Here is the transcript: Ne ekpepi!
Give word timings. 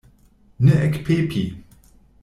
Ne 0.63 0.73
ekpepi! 0.87 1.45